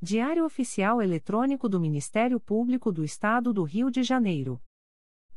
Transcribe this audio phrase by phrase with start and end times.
[0.00, 4.62] Diário Oficial Eletrônico do Ministério Público do Estado do Rio de Janeiro.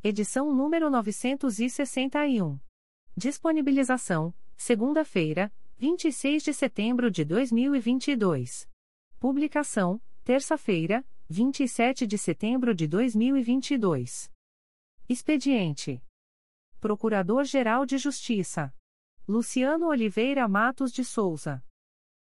[0.03, 2.59] Edição número 961.
[3.17, 8.70] Disponibilização: segunda-feira, 26 de setembro de 2022.
[9.20, 14.32] Publicação: terça-feira, 27 de setembro de 2022.
[15.09, 16.04] Expediente:
[16.80, 18.71] Procurador-Geral de Justiça
[19.28, 21.64] Luciano Oliveira Matos de Souza.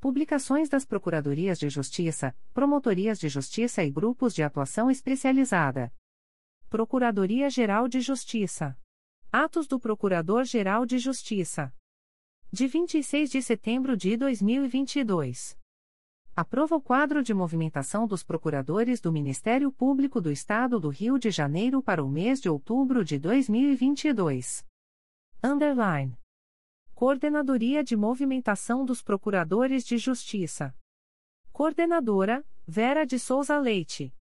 [0.00, 5.92] Publicações das Procuradorias de Justiça, Promotorias de Justiça e Grupos de Atuação Especializada.
[6.70, 8.74] Procuradoria-Geral de Justiça.
[9.30, 11.70] Atos do Procurador-Geral de Justiça.
[12.50, 15.58] De 26 de setembro de 2022.
[16.34, 21.30] Aprova o quadro de movimentação dos procuradores do Ministério Público do Estado do Rio de
[21.30, 24.64] Janeiro para o mês de outubro de 2022.
[25.44, 26.19] Underline.
[27.00, 30.76] Coordenadoria de Movimentação dos Procuradores de Justiça.
[31.50, 34.14] Coordenadora, Vera de Souza Leite.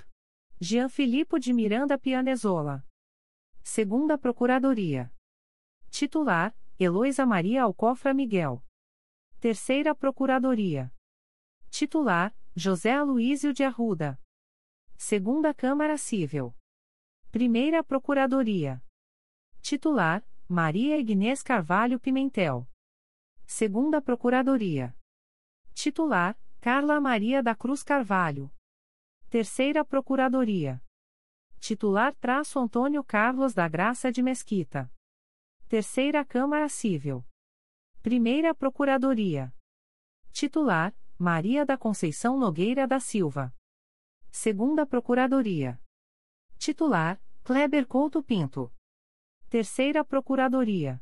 [0.60, 2.84] Jean Filippo de Miranda Pianezola.
[3.70, 5.14] Segunda Procuradoria.
[5.92, 8.64] Titular: Heloísa Maria Alcofra Miguel.
[9.42, 10.90] Terceira Procuradoria.
[11.70, 14.18] Titular: José Aloísio de Arruda.
[14.98, 16.56] Segunda Câmara Civil.
[17.30, 18.82] Primeira Procuradoria.
[19.62, 22.66] Titular: Maria Ignês Carvalho Pimentel.
[23.46, 24.96] Segunda Procuradoria.
[25.74, 28.50] Titular: Carla Maria da Cruz Carvalho.
[29.30, 30.82] Terceira Procuradoria.
[31.60, 34.92] Titular traço Antônio Carlos da Graça de Mesquita.
[35.68, 37.26] Terceira Câmara Civil.
[38.02, 39.54] Primeira Procuradoria.
[40.32, 43.54] Titular, Maria da Conceição Nogueira da Silva.
[44.32, 45.82] Segunda Procuradoria.
[46.58, 48.72] Titular, Kleber Couto Pinto.
[49.50, 51.02] Terceira Procuradoria.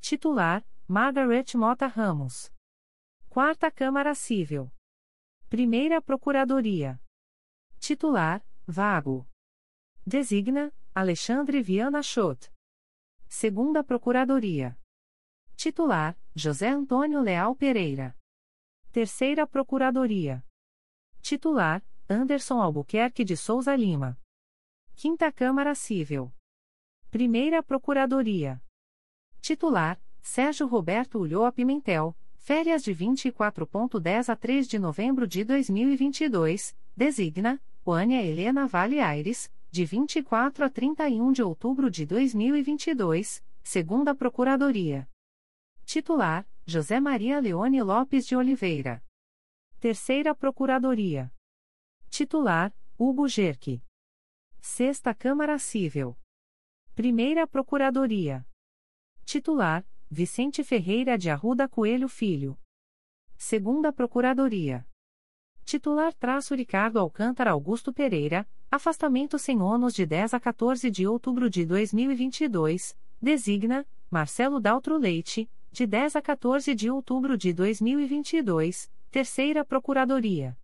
[0.00, 2.52] Titular, Margaret Mota Ramos.
[3.28, 4.70] Quarta Câmara Civil.
[5.48, 7.00] Primeira Procuradoria.
[7.78, 9.26] Titular, Vago.
[10.08, 12.50] Designa Alexandre Viana Schott.
[13.28, 14.74] Segunda Procuradoria.
[15.54, 18.16] Titular: José Antônio Leal Pereira.
[18.90, 20.42] Terceira Procuradoria.
[21.20, 24.18] Titular: Anderson Albuquerque de Souza Lima.
[24.96, 26.32] Quinta Câmara Civil.
[27.10, 28.62] Primeira Procuradoria.
[29.42, 37.60] Titular: Sérgio Roberto Ulloa Pimentel, férias de 24.10 a 3 de novembro de 2022, designa,
[37.86, 45.08] Wânia Helena Vale Aires, de 24 a 31 de outubro de 2022, segunda Procuradoria.
[45.84, 49.04] Titular: José Maria Leone Lopes de Oliveira.
[49.78, 51.32] Terceira Procuradoria.
[52.08, 53.82] Titular: Hugo Gerque.
[54.60, 56.18] Sexta Câmara Civil.
[56.94, 58.46] Primeira Procuradoria.
[59.24, 62.58] Titular: Vicente Ferreira de Arruda Coelho Filho.
[63.36, 64.86] Segunda Procuradoria.
[65.64, 71.48] Titular traço Ricardo Alcântara Augusto Pereira, afastamento sem ônus de 10 a 14 de outubro
[71.48, 79.64] de 2022, designa, Marcelo Daltro Leite, de 10 a 14 de outubro de 2022, Terceira
[79.64, 80.58] Procuradoria.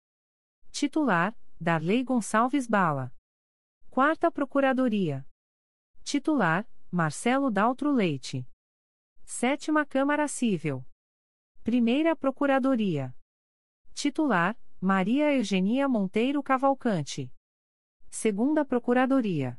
[0.71, 3.13] Titular: Darley Gonçalves Bala.
[3.91, 5.27] Quarta Procuradoria.
[6.03, 8.47] Titular: Marcelo Daltro Leite.
[9.25, 10.85] Sétima Câmara Civil.
[11.63, 13.17] Primeira Procuradoria.
[13.95, 17.33] Titular: Maria Eugenia Monteiro Cavalcante.
[18.17, 19.59] Segunda Procuradoria.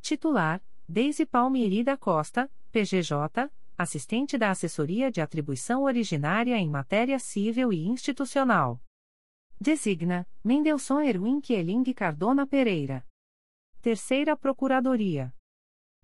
[0.00, 3.48] Titular: Deise Palmieri da Costa, PGJ,
[3.78, 8.82] assistente da Assessoria de Atribuição Originária em Matéria Civil e Institucional.
[9.60, 13.06] Designa, Mendelson Erwin Kieling Cardona Pereira.
[13.80, 15.32] Terceira Procuradoria.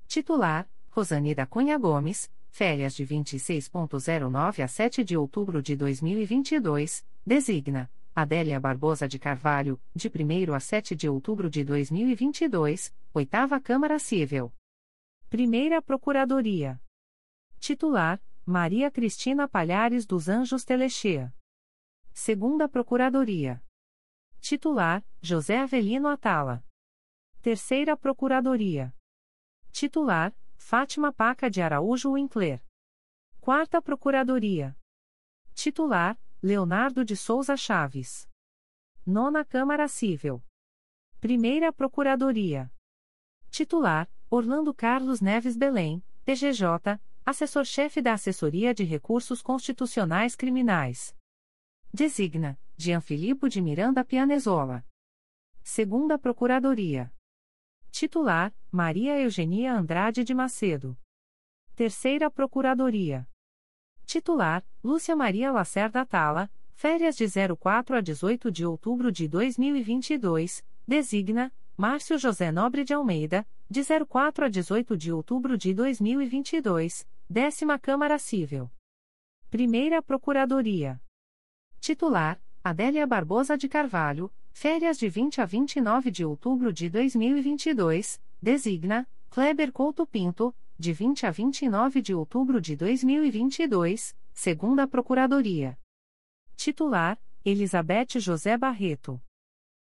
[0.07, 7.91] Titular, Rosane da Cunha Gomes, férias de 26.09 a 7 de outubro de 2022, designa,
[8.17, 14.55] Adélia Barbosa de Carvalho, de 1 a 7 de outubro de 2022, Oitava Câmara Civil.
[15.29, 16.81] Primeira Procuradoria.
[17.59, 21.35] Titular: Maria Cristina Palhares dos Anjos Telechea.
[22.13, 23.61] Segunda Procuradoria.
[24.41, 26.65] Titular: José Avelino Atala.
[27.43, 28.95] Terceira Procuradoria.
[29.73, 32.65] Titular: Fátima Paca de Araújo Winkler.
[33.41, 34.79] Quarta Procuradoria.
[35.53, 38.29] Titular: Leonardo de Souza Chaves.
[39.07, 40.45] Nona Câmara Civil.
[41.19, 42.71] Primeira Procuradoria.
[43.51, 51.17] Titular: Orlando Carlos Neves Belém, PGJ, Assessor-chefe da Assessoria de Recursos Constitucionais Criminais.
[51.91, 54.87] Designa, Gianfilipo de Miranda Pianezola.
[55.63, 57.11] Segunda Procuradoria.
[57.91, 60.95] Titular, Maria Eugenia Andrade de Macedo.
[61.75, 63.27] Terceira Procuradoria.
[64.05, 71.53] Titular, Lúcia Maria Lacerda Tala, férias de 04 a 18 de outubro de 2022, designa,
[71.77, 78.19] Márcio José Nobre de Almeida, de 04 a 18 de outubro de 2022, Décima Câmara
[78.19, 78.71] Civil.
[79.51, 81.01] Primeira Procuradoria.
[81.81, 89.09] Titular: Adélia Barbosa de Carvalho, férias de 20 a 29 de outubro de 2022, designa
[89.31, 95.79] Kleber Couto Pinto, de 20 a 29 de outubro de 2022, segunda Procuradoria.
[96.57, 99.23] Titular: Elizabeth José Barreto.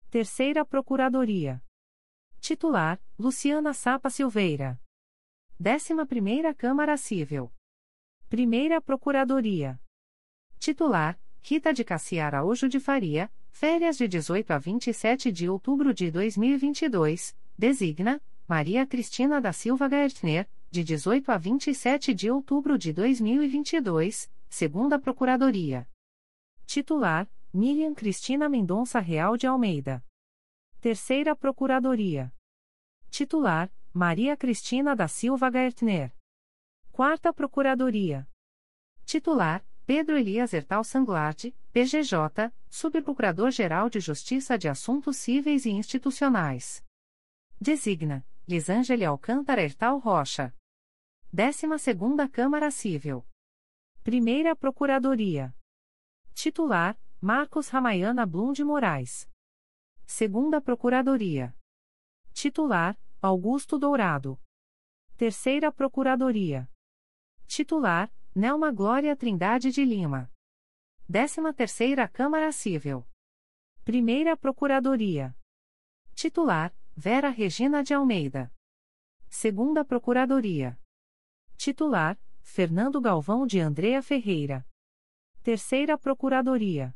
[0.09, 1.63] Terceira Procuradoria.
[2.39, 4.79] Titular: Luciana Sapa Silveira.
[5.59, 7.51] 11ª Câmara Civil.
[8.29, 9.79] Primeira Procuradoria.
[10.59, 16.11] Titular: Rita de Cassia Araújo de Faria, férias de 18 a 27 de outubro de
[16.11, 24.29] 2022, designa, Maria Cristina da Silva Gaertner, de 18 a 27 de outubro de 2022,
[24.49, 25.87] segunda Procuradoria.
[26.65, 30.03] Titular: Miriam Cristina Mendonça Real de Almeida.
[30.81, 32.29] Terceira Procuradoria.
[33.09, 36.13] Titular: Maria Cristina da Silva Gaertner.
[36.91, 38.27] Quarta Procuradoria.
[39.05, 46.83] Titular: Pedro Elias Ertal Sanglarte, PGJ, Subprocurador-Geral de Justiça de Assuntos Cíveis e Institucionais.
[47.61, 50.53] Designa: Lisângela Alcântara Ertal Rocha.
[51.37, 51.67] 12
[52.31, 53.21] Câmara Civil.
[54.05, 55.53] Primeira Procuradoria.
[56.33, 59.29] Titular: Marcos Ramayana Blum de Moraes.
[60.07, 61.53] Segunda Procuradoria.
[62.31, 64.39] Titular: Augusto Dourado.
[65.17, 66.71] Terceira Procuradoria.
[67.47, 70.31] Titular: Nelma Glória Trindade de Lima.
[71.11, 73.05] 13 Terceira Câmara Civil.
[73.83, 75.35] Primeira Procuradoria.
[76.15, 78.53] Titular: Vera Regina de Almeida.
[79.29, 80.79] Segunda Procuradoria.
[81.57, 84.65] Titular: Fernando Galvão de Andrea Ferreira.
[85.41, 86.95] Terceira Procuradoria.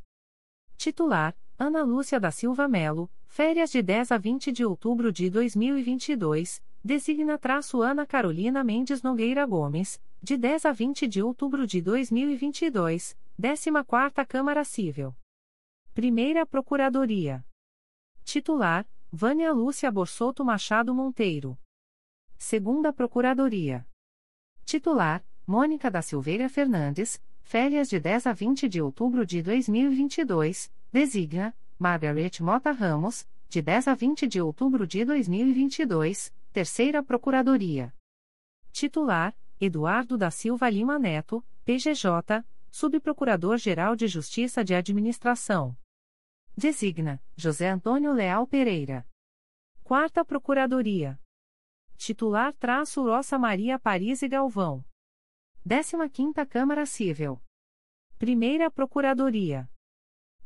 [0.78, 6.64] Titular: Ana Lúcia da Silva Melo, Férias de 10 a 20 de outubro de 2022,
[6.84, 13.18] designa traço Ana Carolina Mendes Nogueira Gomes, de 10 a 20 de outubro de 2022,
[13.40, 15.16] 14ª Câmara Civil.
[15.94, 17.46] Primeira Procuradoria.
[18.24, 21.58] Titular: Vânia Lúcia Borsoto Machado Monteiro.
[22.38, 23.86] Segunda Procuradoria.
[24.70, 31.58] Titular: Mônica da Silveira Fernandes, férias de 10 a 20 de outubro de 2022, designa
[31.80, 37.92] Margaret Mota Ramos, de 10 a 20 de outubro de 2022, Terceira Procuradoria.
[38.72, 45.76] Titular: Eduardo da Silva Lima Neto, PGJ, Subprocurador-Geral de Justiça de Administração.
[46.56, 49.04] Designa José Antônio Leal Pereira.
[49.84, 51.20] Quarta Procuradoria.
[52.00, 54.86] Titular traço Roça Maria Paris e Galvão.
[55.68, 57.42] 15ª Câmara Civil.
[58.18, 59.70] Primeira Procuradoria.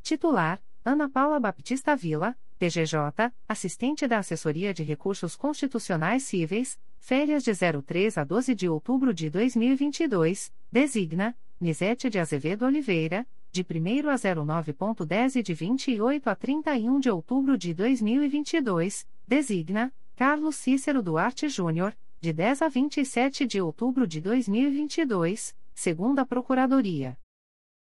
[0.02, 7.52] Titular Ana Paula Baptista Vila, PGJ, assistente da Assessoria de Recursos Constitucionais Cíveis, férias de
[7.54, 14.16] 03 a 12 de outubro de 2022, designa Nisete de Azevedo Oliveira, de 1 a
[14.16, 21.98] 09.10 e de 28 a 31 de outubro de 2022, designa Carlos Cícero Duarte Júnior,
[22.22, 27.18] de 10 a 27 de outubro de 2022, segunda Procuradoria.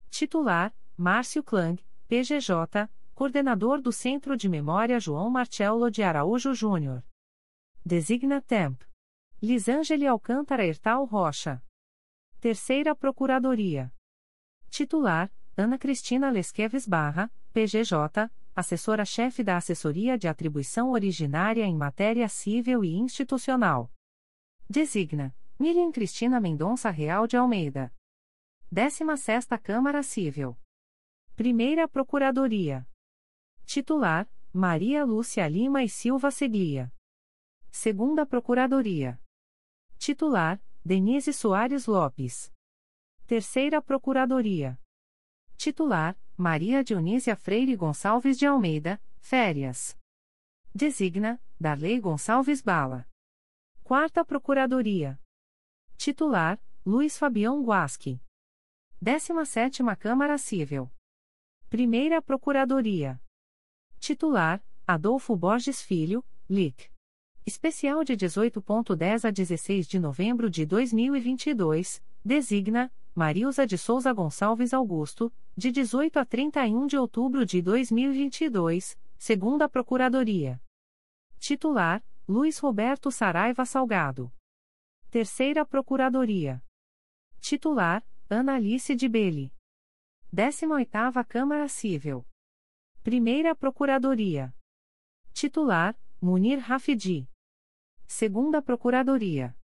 [0.09, 7.01] Titular: Márcio Klang, PGJ, coordenador do Centro de Memória João Marcelo de Araújo Júnior.
[7.85, 8.81] Designa Temp.
[9.41, 11.63] Lisângeli Alcântara Hertal Rocha.
[12.41, 13.93] Terceira Procuradoria.
[14.69, 22.83] Titular: Ana Cristina Lesqueves Barra, PGJ, assessora-chefe da Assessoria de Atribuição Originária em Matéria Civil
[22.83, 23.93] e Institucional.
[24.67, 27.93] Designa Miriam Cristina Mendonça Real de Almeida.
[28.73, 30.57] 16ª Câmara Civil.
[31.35, 32.89] Primeira Procuradoria.
[33.63, 36.91] Titular: Maria Lúcia Lima e Silva Seglia.
[37.69, 39.21] Segunda Procuradoria.
[39.99, 42.51] Titular: Denise Soares Lopes.
[43.27, 44.81] Terceira Procuradoria.
[45.57, 49.97] Titular: Maria Dionísia Freire Gonçalves de Almeida, férias.
[50.71, 53.09] Designa: Darley Gonçalves Bala.
[53.83, 55.19] Quarta Procuradoria.
[55.97, 58.21] Titular: Luiz Fabião Guasque.
[59.01, 60.91] 17 Câmara Civil.
[61.71, 63.19] Primeira Procuradoria.
[63.99, 66.91] Titular: Adolfo Borges Filho, LIC.
[67.47, 75.33] Especial de 18.10 a 16 de novembro de 2022, designa Marilza de Souza Gonçalves Augusto,
[75.57, 80.61] de 18 a 31 de outubro de 2022, segunda Procuradoria.
[81.39, 84.31] Titular: Luiz Roberto Saraiva Salgado.
[85.09, 86.63] Terceira Procuradoria.
[87.41, 89.51] Titular: Ana Alice de Belli.
[90.31, 92.23] 18ª Câmara Civil.
[93.01, 94.53] Primeira Procuradoria.
[95.33, 97.27] Titular: Munir Rafidi.
[98.05, 99.57] Segunda Procuradoria.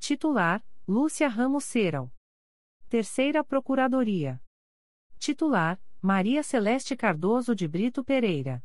[0.00, 2.10] Titular: Lúcia Ramos Seral.
[2.92, 4.38] Terceira Procuradoria.
[5.18, 8.62] Titular: Maria Celeste Cardoso de Brito Pereira.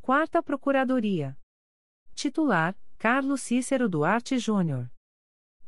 [0.00, 1.38] Quarta Procuradoria.
[2.14, 4.90] Titular: Carlos Cícero Duarte Júnior.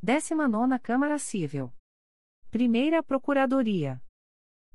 [0.02, 1.70] 19 Câmara Civil.
[2.50, 4.02] Primeira Procuradoria.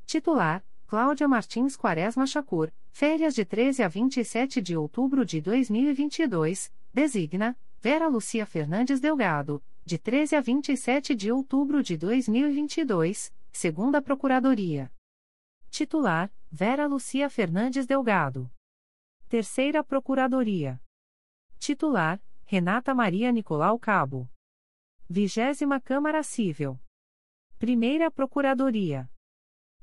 [0.06, 7.58] Titular: Cláudia Martins Quaresma Chacur, férias de 13 a 27 de outubro de 2022, designa
[7.82, 14.94] Vera Lucia Fernandes Delgado, de 13 a 27 de outubro de 2022, segunda Procuradoria.
[15.72, 18.52] Titular: Vera Lucia Fernandes Delgado.
[19.28, 20.80] Terceira Procuradoria.
[21.58, 24.30] Titular: Renata Maria Nicolau Cabo.
[25.10, 26.80] Vigésima Câmara Civil.
[27.58, 29.12] Primeira Procuradoria.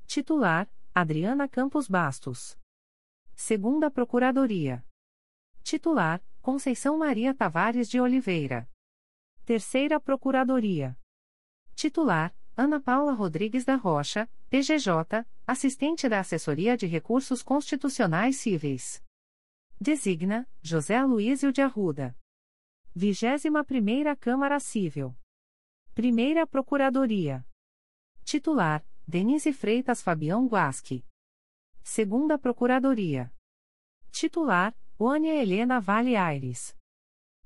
[0.05, 2.57] Titular: Adriana Campos Bastos.
[3.35, 4.85] Segunda Procuradoria.
[5.63, 8.69] Titular: Conceição Maria Tavares de Oliveira.
[9.47, 10.99] Terceira Procuradoria.
[11.73, 19.01] Titular: Ana Paula Rodrigues da Rocha, PGJ, assistente da Assessoria de Recursos Constitucionais Cíveis.
[19.79, 22.13] Designa: José Luísio de Arruda.
[22.93, 25.15] 21ª Câmara Civil.
[25.95, 27.47] Primeira Procuradoria.
[28.25, 31.05] Titular: Denise Freitas Fabião Guasque.
[31.81, 33.33] Segunda Procuradoria.
[34.11, 36.75] Titular: Ônia Helena Vale Aires.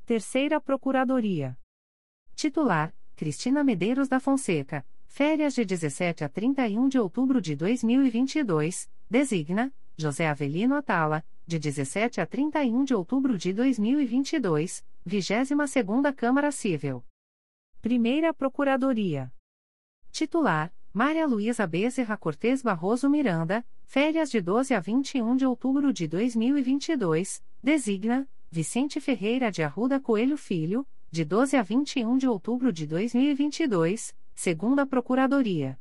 [0.03, 1.61] Terceira Procuradoria.
[2.41, 4.83] Titular: Cristina Medeiros da Fonseca.
[5.05, 8.89] Férias de 17 a 31 de outubro de 2022.
[9.07, 14.83] Designa: José Avelino Atala, de 17 a 31 de outubro de 2022.
[15.07, 17.05] 22ª Câmara Civil.
[17.79, 19.31] Primeira Procuradoria.
[20.12, 23.63] Titular: Maria Luísa Bezerra Cortes Barroso Miranda.
[23.83, 27.43] Férias de 12 a 21 de outubro de 2022.
[27.62, 34.15] Designa: Vicente Ferreira de Arruda Coelho Filho, de 12 a 21 de outubro de 2022,
[34.34, 35.77] segunda Procuradoria.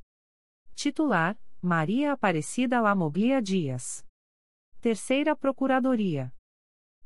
[0.74, 4.04] Titular: Maria Aparecida Lamoglia Dias.
[4.80, 6.34] Terceira Procuradoria.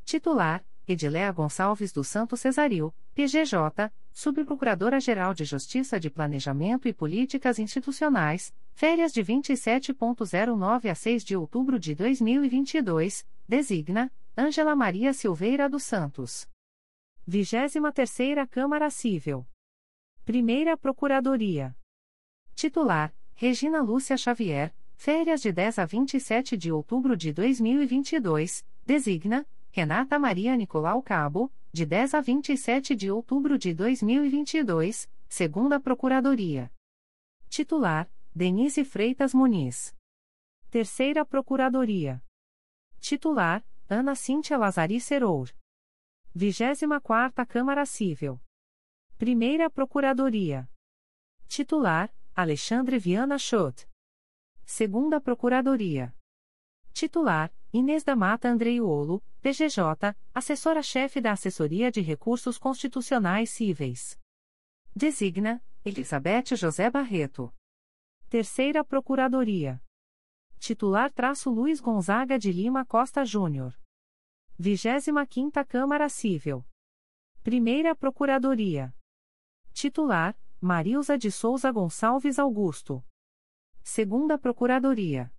[0.06, 8.54] Titular: Ediléa Gonçalves do Santo Cesaril, PGJ, Subprocuradora-Geral de Justiça de Planejamento e Políticas Institucionais,
[8.72, 16.48] férias de 27.09 a 6 de outubro de 2022, designa Ângela Maria Silveira dos Santos.
[17.26, 19.46] 23ª Câmara Civil.
[20.26, 21.74] Primeira Procuradoria.
[22.54, 30.18] Titular: Regina Lúcia Xavier, férias de 10 a 27 de outubro de 2022, designa Renata
[30.18, 36.70] Maria Nicolau Cabo, de 10 a 27 de outubro de 2022, segunda Procuradoria.
[37.48, 39.96] Titular: Denise Freitas Muniz.
[40.70, 42.22] Terceira Procuradoria.
[43.00, 45.54] Titular: Ana Cíntia Lazari Serour.
[46.36, 48.40] 24ª Câmara Civil.
[49.16, 50.68] Primeira Procuradoria.
[51.46, 53.88] Titular: Alexandre Viana Schott.
[54.66, 56.12] Segunda Procuradoria.
[56.92, 64.18] Titular: Inês da Mata Andreiolo, PGJ, assessora-chefe da Assessoria de Recursos Constitucionais Cíveis.
[64.94, 67.54] Designa Elizabeth José Barreto.
[68.28, 69.80] Terceira Procuradoria.
[70.58, 73.72] Titular traço Luiz Gonzaga de Lima Costa Júnior.
[74.60, 76.64] 25ª Câmara Civil.
[77.42, 78.94] Primeira Procuradoria.
[79.72, 83.04] Titular Marilza de Souza Gonçalves Augusto.
[83.82, 85.32] Segunda Procuradoria.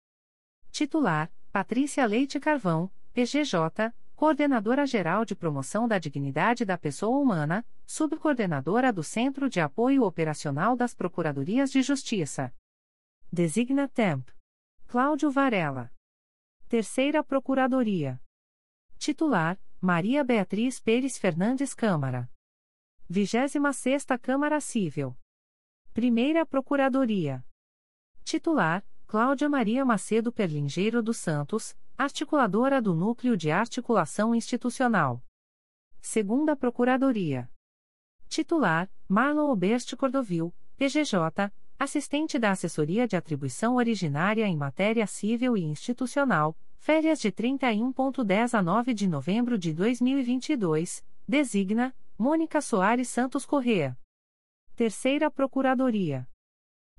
[0.70, 9.02] Titular Patrícia Leite Carvão, PGJ, Coordenadora-Geral de Promoção da Dignidade da Pessoa Humana, Subcoordenadora do
[9.02, 12.54] Centro de Apoio Operacional das Procuradorias de Justiça.
[13.32, 14.28] Designa Temp.
[14.88, 15.90] Cláudio Varela.
[16.68, 18.22] Terceira Procuradoria.
[18.98, 22.30] Titular: Maria Beatriz Pérez Fernandes Câmara.
[23.08, 25.16] 26 Câmara Civil.
[25.94, 27.46] Primeira Procuradoria.
[28.24, 35.24] Titular: Cláudia Maria Macedo Perlingeiro dos Santos, articuladora do Núcleo de Articulação Institucional.
[36.02, 37.50] Segunda Procuradoria.
[38.28, 45.64] Titular: Marlon Oberst Cordovil, PGJ, assistente da Assessoria de Atribuição Originária em Matéria Civil e
[45.64, 53.98] Institucional, férias de 31.10 a 9 de novembro de 2022, designa Mônica Soares Santos Correa.
[54.76, 56.30] Terceira Procuradoria.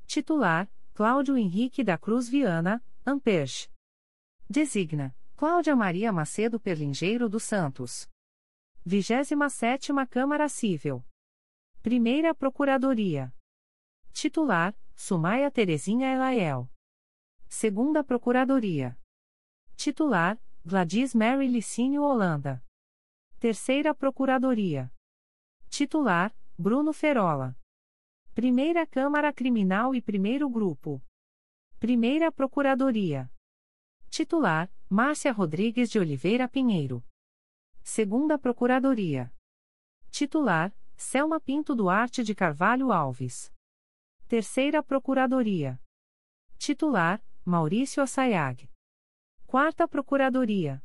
[0.04, 3.70] Titular: Cláudio Henrique da Cruz Viana, Amperch.
[4.50, 8.08] Designa Cláudia Maria Macedo Perlingeiro dos Santos.
[8.84, 11.04] 27 Câmara Civil.
[11.80, 13.32] Primeira Procuradoria.
[14.12, 16.68] Titular: Sumaia Terezinha Elaiel.
[17.48, 18.98] Segunda Procuradoria.
[19.76, 22.64] Titular: Gladys Mary Licínio Holanda.
[23.38, 24.90] Terceira Procuradoria.
[25.68, 27.54] Titular: Bruno Ferola.
[28.34, 31.00] Primeira Câmara Criminal e Primeiro Grupo.
[31.78, 33.30] Primeira Procuradoria.
[34.08, 37.04] Titular: Márcia Rodrigues de Oliveira Pinheiro.
[37.84, 39.30] Segunda Procuradoria.
[40.10, 43.52] Titular: Selma Pinto Duarte de Carvalho Alves.
[44.26, 45.78] Terceira Procuradoria.
[46.58, 48.68] Titular: Maurício Assayag.
[49.46, 50.82] Quarta Procuradoria.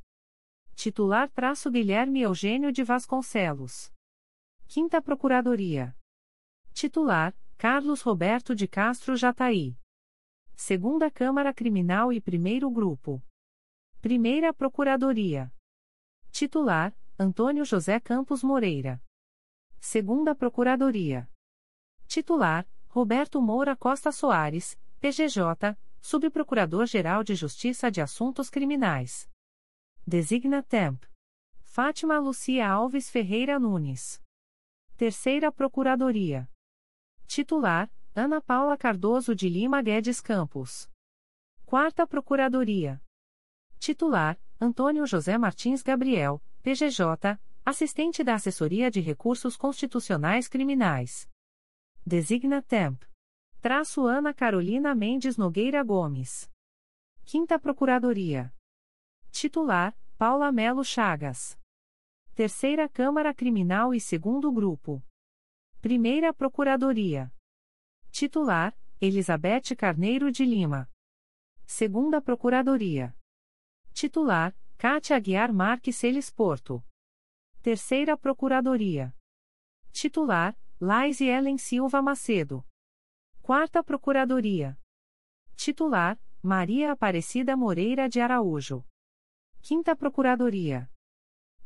[0.75, 3.91] Titular: Traço Guilherme Eugênio de Vasconcelos.
[4.67, 5.97] Quinta Procuradoria.
[6.71, 9.75] Titular: Carlos Roberto de Castro Jataí.
[10.55, 13.19] Segunda Câmara Criminal e Primeiro Grupo.
[13.99, 15.51] Primeira Procuradoria.
[16.31, 19.01] Titular: Antônio José Campos Moreira.
[19.79, 21.27] Segunda Procuradoria.
[22.05, 29.29] Titular: Roberto Moura Costa Soares, PGJ, Subprocurador-Geral de Justiça de Assuntos Criminais.
[30.05, 31.05] Designa Temp.
[31.63, 34.19] Fátima Lucia Alves Ferreira Nunes.
[34.97, 36.49] Terceira Procuradoria.
[37.27, 40.89] Titular: Ana Paula Cardoso de Lima Guedes Campos.
[41.65, 43.01] Quarta Procuradoria.
[43.79, 51.29] Titular: Antônio José Martins Gabriel, PGJ, assistente da Assessoria de Recursos Constitucionais Criminais.
[52.03, 53.10] Designa Temp.
[53.61, 56.49] Traço Ana Carolina Mendes Nogueira Gomes.
[57.23, 58.51] Quinta Procuradoria.
[59.29, 61.55] Titular: Paula Melo Chagas.
[62.33, 65.05] Terceira Câmara Criminal e Segundo Grupo.
[65.79, 67.31] Primeira Procuradoria.
[68.09, 70.89] Titular: Elizabeth Carneiro de Lima.
[71.63, 73.15] Segunda Procuradoria.
[73.93, 76.83] Titular: Cátia Aguiar Marques Celes Porto.
[77.61, 79.15] Terceira Procuradoria.
[79.91, 82.65] Titular: Laise Ellen Silva Macedo.
[83.51, 84.79] Quarta Procuradoria.
[85.57, 88.81] Titular: Maria Aparecida Moreira de Araújo.
[89.61, 90.89] Quinta Procuradoria.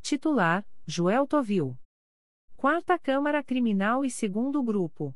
[0.01, 1.77] Titular: Joel Tovil.
[2.57, 5.15] Quarta Câmara Criminal e Segundo Grupo.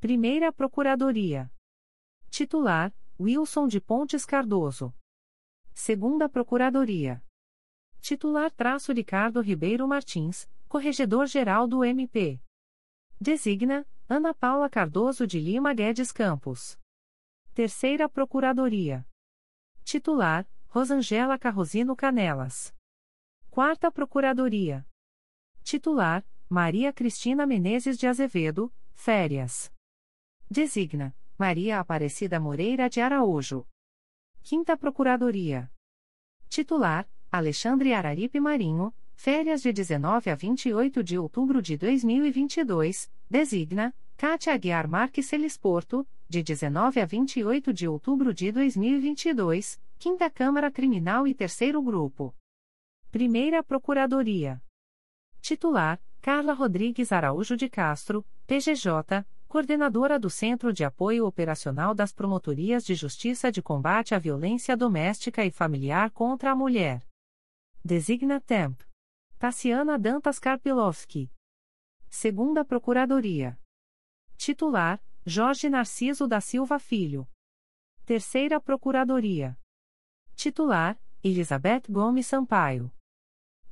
[0.00, 1.52] Primeira Procuradoria.
[2.30, 4.94] Titular: Wilson de Pontes Cardoso.
[5.74, 7.22] Segunda Procuradoria.
[8.00, 12.40] Titular: Traço Ricardo Ribeiro Martins, Corregedor-Geral do MP.
[13.20, 16.78] Designa Ana Paula Cardoso de Lima Guedes Campos.
[17.54, 19.06] Terceira Procuradoria.
[19.84, 22.74] Titular Rosangela Carrosino Canelas.
[23.50, 24.86] Quarta Procuradoria.
[25.62, 29.72] Titular Maria Cristina Menezes de Azevedo, Férias.
[30.50, 33.66] Designa Maria Aparecida Moreira de Araújo.
[34.42, 35.72] Quinta Procuradoria.
[36.48, 44.52] Titular Alexandre Araripe Marinho, Férias de 19 a 28 de outubro de 2022, designa Cátia
[44.52, 51.34] Aguiar Marques Celisporto, de 19 a 28 de outubro de 2022, Quinta Câmara Criminal e
[51.34, 52.34] Terceiro Grupo.
[53.12, 54.60] Primeira Procuradoria.
[55.40, 62.84] Titular: Carla Rodrigues Araújo de Castro, PGJ, Coordenadora do Centro de Apoio Operacional das Promotorias
[62.84, 67.06] de Justiça de Combate à Violência Doméstica e Familiar contra a Mulher.
[67.84, 68.82] Designa Temp.
[69.42, 71.28] Tassiana Dantas Karpilovski.
[72.08, 73.58] Segunda Procuradoria.
[74.36, 77.28] Titular: Jorge Narciso da Silva Filho.
[78.06, 79.58] Terceira Procuradoria.
[80.36, 82.92] Titular: Elizabeth Gomes Sampaio.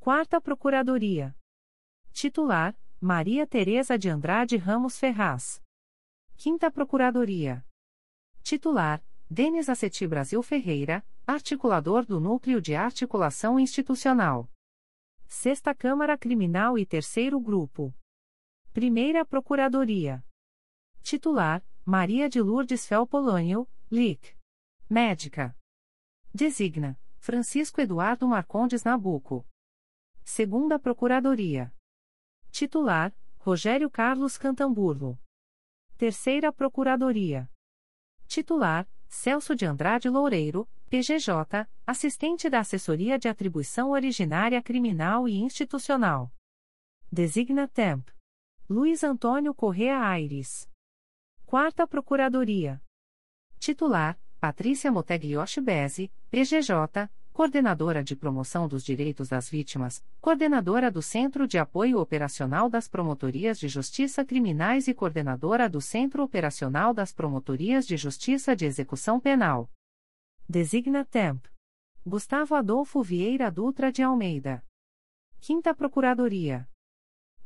[0.01, 1.37] Quarta Procuradoria.
[2.13, 5.63] Titular: Maria Tereza de Andrade Ramos Ferraz.
[6.37, 7.65] Quinta Procuradoria.
[8.43, 14.51] Titular: Denis Aceti Brasil Ferreira, articulador do Núcleo de Articulação Institucional.
[15.33, 17.95] Sexta Câmara Criminal e Terceiro Grupo.
[18.73, 20.25] Primeira Procuradoria.
[21.05, 24.37] Titular: Maria de Lourdes Felpolânio, LIC.
[24.91, 25.57] Médica.
[26.35, 29.47] Designa: Francisco Eduardo Marcondes Nabuco.
[30.25, 31.73] Segunda Procuradoria.
[32.51, 35.17] Titular: Rogério Carlos Cantamburlo.
[35.97, 37.49] Terceira Procuradoria.
[38.27, 46.33] Titular: Celso de Andrade Loureiro, PGJ, assistente da Assessoria de Atribuição Originária Criminal e Institucional.
[47.13, 48.09] Designa Temp.
[48.69, 50.69] Luiz Antônio Correa Aires.
[51.47, 52.83] Quarta Procuradoria.
[53.61, 61.47] Titular: Patrícia Moteglioshi Bese, PGJ, Coordenadora de Promoção dos Direitos das Vítimas, Coordenadora do Centro
[61.47, 67.87] de Apoio Operacional das Promotorias de Justiça Criminais e Coordenadora do Centro Operacional das Promotorias
[67.87, 69.71] de Justiça de Execução Penal.
[70.51, 71.47] Designa Temp.
[72.05, 74.67] Gustavo Adolfo Vieira Dutra de Almeida.
[75.41, 76.69] Quinta Procuradoria.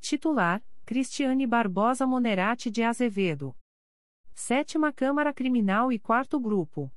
[0.01, 3.55] Titular: Cristiane Barbosa Monerati de Azevedo.
[4.35, 6.90] Sétima Câmara Criminal e Quarto Grupo.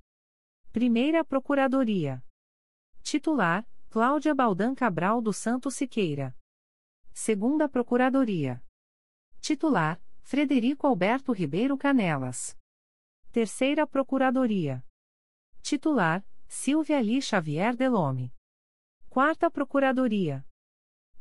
[0.72, 2.24] Primeira Procuradoria.
[3.04, 6.34] Titular: Cláudia Baldan Cabral do Santo Siqueira.
[7.12, 8.64] Segunda Procuradoria.
[9.42, 12.58] Titular: Frederico Alberto Ribeiro Canelas.
[13.30, 14.87] Terceira Procuradoria.
[15.70, 18.34] Titular: Silvia Lee Xavier Delome.
[19.10, 20.48] Quarta Procuradoria.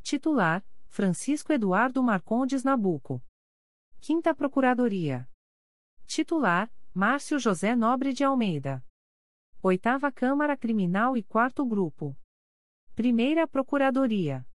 [0.01, 3.21] Titular: Francisco Eduardo Marcondes Nabuco.
[3.99, 5.29] Quinta Procuradoria.
[6.05, 8.81] Titular: Márcio José Nobre de Almeida.
[9.61, 12.15] Oitava Câmara Criminal e Quarto Grupo.
[12.95, 14.47] Primeira Procuradoria.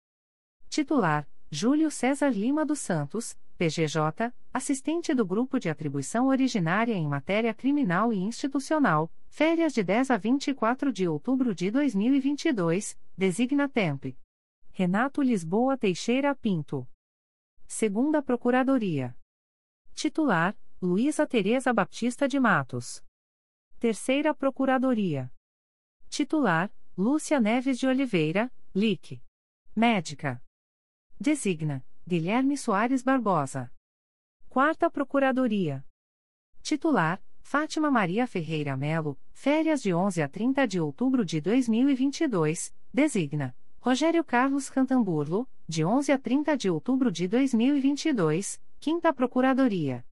[0.69, 7.53] Titular: Júlio César Lima dos Santos, PGJ, assistente do Grupo de Atribuição Originária em Matéria
[7.53, 14.13] Criminal e Institucional, férias de 10 a 24 de outubro de 2022, designa Temp.
[14.73, 16.85] Renato Lisboa Teixeira Pinto.
[17.65, 19.17] Segunda Procuradoria.
[19.95, 23.01] Titular: Luísa Tereza Baptista de Matos.
[23.79, 25.31] Terceira Procuradoria.
[26.09, 29.23] Titular: Lúcia Neves de Oliveira, LIC.
[29.73, 30.43] Médica.
[31.17, 33.73] Designa: Guilherme Soares Barbosa.
[34.49, 35.85] Quarta Procuradoria.
[36.61, 43.53] Titular: Fátima Maria Ferreira Melo, férias de 11 a 30 de outubro de 2022, designa:
[43.81, 50.05] Rogério Carlos Cantamburlo, de 11 a 30 de outubro de 2022, Quinta Procuradoria.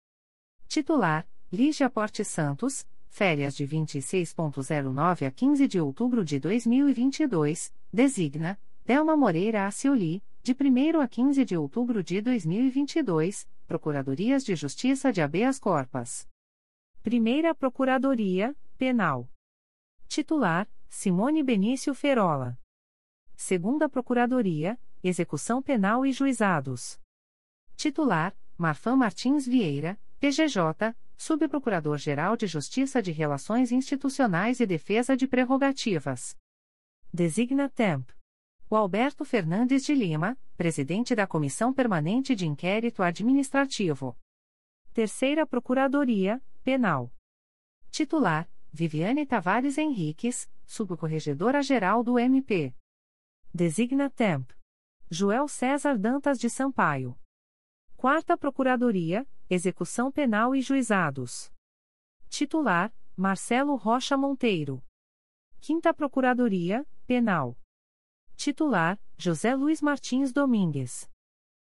[0.67, 9.15] Titular: Lígia Porte Santos, férias de 26.09 a 15 de outubro de 2022, designa Delma
[9.15, 15.59] Moreira Acioli, de 1 a 15 de outubro de 2022, Procuradorias de Justiça de Habeas
[15.59, 16.27] Corpas.
[17.07, 19.31] Primeira Procuradoria, Penal.
[20.09, 22.59] Titular: Simone Benício Ferola.
[23.37, 27.01] Segunda Procuradoria, Execução Penal e Juizados.
[27.77, 36.37] Titular: Marfan Martins Vieira, PGJ, Subprocurador-Geral de Justiça de Relações Institucionais e Defesa de Prerrogativas.
[37.15, 38.11] Designa Temp.
[38.69, 44.19] O Alberto Fernandes de Lima, presidente da Comissão Permanente de Inquérito Administrativo.
[44.93, 47.15] Terceira Procuradoria, Penal.
[47.93, 52.75] Titular: Viviane Tavares Henriques, Subcorregedora-Geral do MP.
[53.55, 54.51] Designa Temp.
[55.09, 57.17] Joel César Dantas de Sampaio.
[57.97, 61.53] Quarta Procuradoria, Execução Penal e Juizados.
[62.29, 64.83] Titular, Marcelo Rocha Monteiro.
[65.61, 67.57] Quinta Procuradoria, Penal.
[68.35, 71.09] Titular, José Luiz Martins Domingues.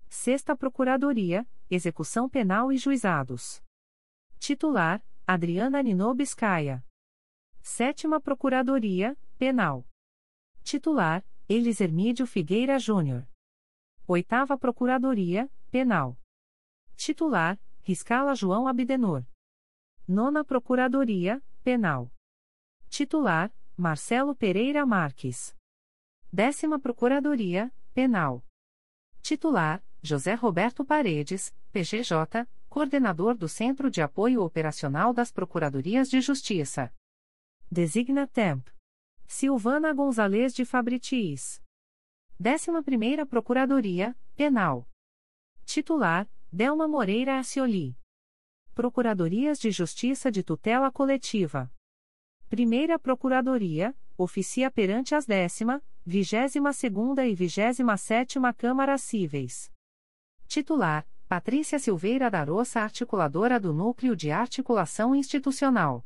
[0.10, 3.62] Sexta Procuradoria, Execução Penal e Juizados.
[4.40, 6.84] Titular, Adriana Nino Biscaia.
[7.62, 9.86] Sétima Procuradoria, Penal.
[10.64, 13.28] Titular, Elis Hermídio Figueira Júnior.
[14.08, 16.18] Oitava Procuradoria, Penal.
[16.96, 19.26] Titular, Riscala João Abdenor.
[20.08, 22.12] Nona Procuradoria, Penal.
[22.90, 25.56] Titular, Marcelo Pereira Marques.
[26.32, 28.44] Décima Procuradoria, Penal.
[29.22, 36.94] Titular, José Roberto Paredes, PGJ, Coordenador do Centro de Apoio Operacional das Procuradorias de Justiça.
[37.70, 38.70] Designa Temp.
[39.26, 41.64] Silvana Gonzalez de Fabritis.
[42.40, 44.88] Décima Primeira Procuradoria, Penal.
[45.66, 47.98] Titular, Delma Moreira Acioli.
[48.76, 51.74] Procuradorias de Justiça de Tutela Coletiva.
[52.50, 59.72] Primeira Procuradoria, oficia perante as décima, vigésima segunda e vigésima sétima Câmaras Cíveis.
[60.48, 66.04] Titular, Patrícia Silveira da Roça Articuladora do Núcleo de Articulação Institucional.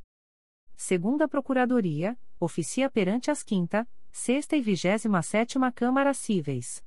[0.75, 6.83] Segunda Procuradoria, oficia perante as quinta, sexta e vigésima sétima Câmaras Cíveis.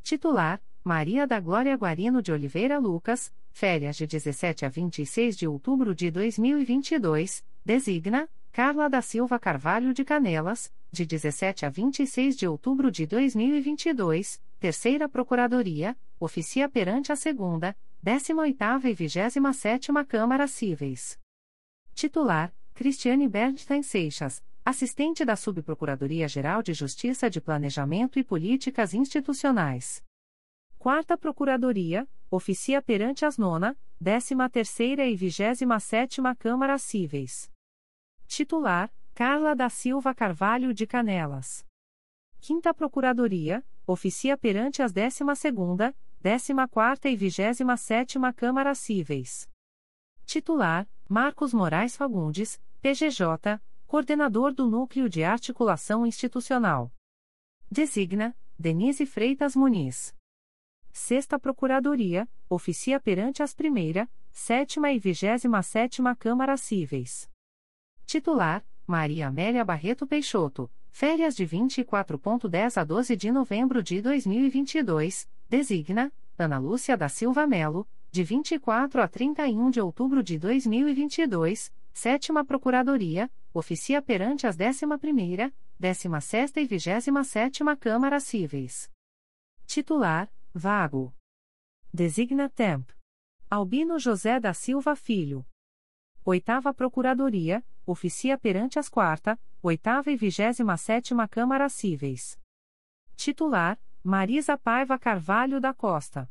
[0.00, 5.92] Titular, Maria da Glória Guarino de Oliveira Lucas, férias de 17 a 26 de outubro
[5.92, 12.92] de 2022, designa, Carla da Silva Carvalho de Canelas, de 17 a 26 de outubro
[12.92, 21.20] de 2022, Terceira Procuradoria, oficia perante a Segunda, 18ª e 27ª Câmara Cíveis.
[21.94, 30.02] Titular, Cristiane Bernstein Seixas, assistente da Subprocuradoria-Geral de Justiça de Planejamento e Políticas Institucionais.
[30.78, 37.50] Quarta Procuradoria, oficia perante as nona, 13ª e 27ª Câmara Cíveis.
[38.26, 41.64] Titular, Carla da Silva Carvalho de Canelas.
[42.40, 49.48] Quinta Procuradoria, oficia perante as 12ª, 14ª e 27ª Câmara Cíveis.
[50.24, 56.92] Titular, Marcos Moraes Fagundes, PGJ, Coordenador do Núcleo de Articulação Institucional.
[57.70, 60.14] Designa, Denise Freitas Muniz.
[60.92, 67.30] Sexta Procuradoria, oficia perante as primeira, sétima e vigésima sétima Câmara Cíveis.
[68.04, 76.10] Titular, Maria Amélia Barreto Peixoto, férias de 24.10 a 12 de novembro de 2022, designa,
[76.38, 83.30] Ana Lúcia da Silva Melo, de 24 a 31 de outubro de 2022, sétima Procuradoria,
[83.52, 88.90] oficia perante as 11ª, 16ª e 27ª Câmara Cíveis.
[89.66, 91.14] Titular, Vago.
[91.92, 92.88] Designa Temp.
[93.50, 95.44] Albino José da Silva Filho.
[96.24, 102.38] Oitava Procuradoria, oficia perante as quarta, oitava e vigésima sétima Câmara Cíveis.
[103.16, 106.30] Titular, Marisa Paiva Carvalho da Costa.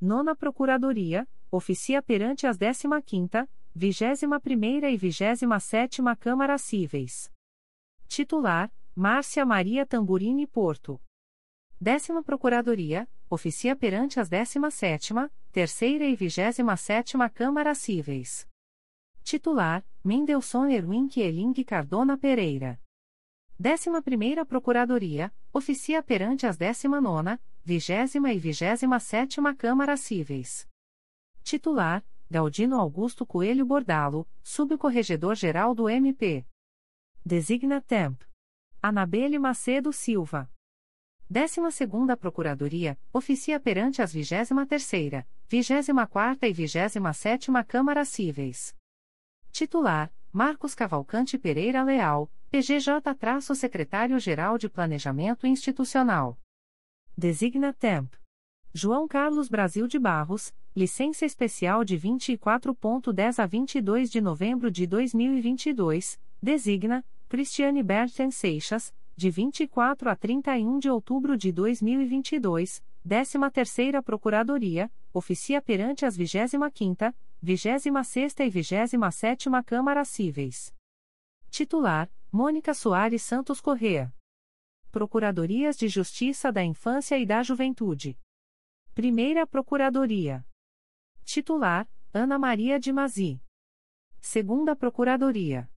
[0.00, 7.32] Nona Procuradoria, oficia perante as décima quinta, vigésima primeira e vigésima sétima Câmara Cíveis.
[8.08, 11.00] Titular, Márcia Maria Tamburini Porto.
[11.80, 15.14] Décima Procuradoria, oficia perante as 17
[15.52, 18.47] terceira e 27 Câmara Cíveis.
[19.28, 22.80] Titular, Mendelson Erwin Kieling Cardona Pereira.
[23.60, 30.66] 11 Procuradoria, oficia perante as 19 20 e 27 Câmara Cíveis.
[31.42, 36.46] Titular, Galdino Augusto Coelho Bordalo, Subcorregedor-Geral do MP.
[37.22, 38.22] Designa Temp.
[38.80, 40.50] Anabelle Macedo Silva.
[41.30, 48.74] 12ª Procuradoria, oficia perante as 23ª, 24ª e 27ª Câmaras Cíveis.
[49.58, 56.38] Titular, Marcos Cavalcante Pereira Leal, PGJ-Secretário-Geral de Planejamento Institucional.
[57.16, 58.14] Designa Temp.
[58.72, 66.20] João Carlos Brasil de Barros, licença especial de 24.10 a 22 de novembro de 2022,
[66.40, 75.60] designa, Cristiane Berten Seixas, de 24 a 31 de outubro de 2022, 13ª Procuradoria, oficia
[75.60, 80.74] perante as 25ª, 26ª e 27ª Câmaras Cíveis.
[81.50, 84.12] Titular: Mônica Soares Santos Correa.
[84.90, 88.18] Procuradorias de Justiça da Infância e da Juventude.
[88.92, 90.44] Primeira Procuradoria.
[91.24, 93.40] Titular: Ana Maria de Mazi.
[94.20, 95.70] Segunda Procuradoria.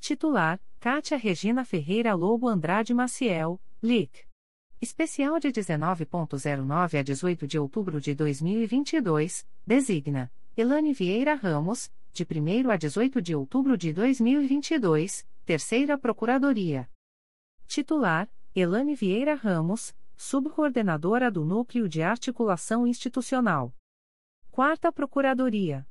[0.00, 4.26] Titular: Cátia Regina Ferreira Lobo Andrade Maciel, LIC.
[4.80, 12.70] Especial de 19.09 a 18 de outubro de 2022, designa Elane Vieira Ramos, de 1
[12.70, 16.86] a 18 de outubro de 2022, Terceira Procuradoria.
[17.66, 23.74] Titular: Elane Vieira Ramos, Subcoordenadora do Núcleo de Articulação Institucional.
[24.50, 25.88] Quarta Procuradoria.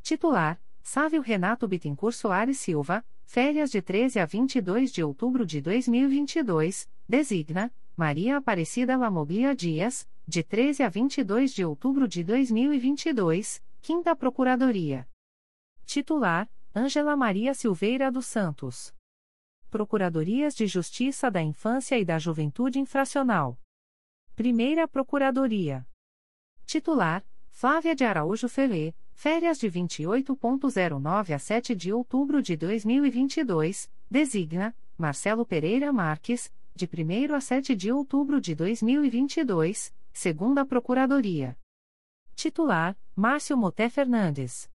[0.00, 6.88] Titular: Sávio Renato Bittencourt Soares Silva, férias de 13 a 22 de outubro de 2022,
[7.08, 15.08] designa Maria Aparecida Lamoglia Dias, de 13 a 22 de outubro de 2022, Quinta Procuradoria.
[15.86, 18.94] Titular: Ângela Maria Silveira dos Santos.
[19.70, 23.58] Procuradorias de Justiça da Infância e da Juventude Infracional.
[24.34, 25.86] Primeira Procuradoria.
[26.66, 34.76] Titular: Flávia de Araújo Ferrer, férias de 28.09 a 7 de outubro de 2022, designa
[34.96, 41.56] Marcelo Pereira Marques, de 1 a 7 de outubro de 2022, segunda Procuradoria.
[42.38, 44.70] Titular: Márcio Moté Fernandes.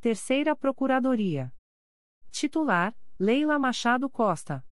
[0.00, 1.52] Terceira Procuradoria.
[2.30, 4.64] Titular: Leila Machado Costa.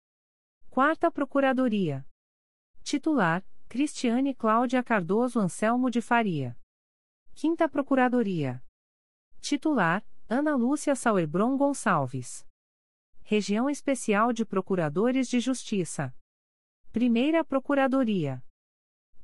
[0.70, 2.06] Quarta Procuradoria.
[2.84, 6.56] Titular: Cristiane Cláudia Cardoso Anselmo de Faria.
[7.34, 8.64] Quinta Procuradoria.
[9.40, 12.46] Titular: Ana Lúcia Sauerbron Gonçalves.
[13.24, 16.14] Região Especial de Procuradores de Justiça.
[16.92, 18.40] Primeira Procuradoria.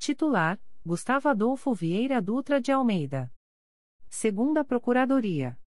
[0.00, 3.30] Titular: Gustavo Adolfo Vieira Dutra de Almeida.
[4.08, 5.60] Segunda Procuradoria.